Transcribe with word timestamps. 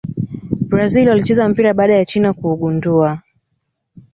brazil 0.69 1.09
walicheza 1.09 1.49
mpira 1.49 1.73
baada 1.73 1.93
ya 1.95 2.05
china 2.05 2.33
kuugundua 2.33 3.21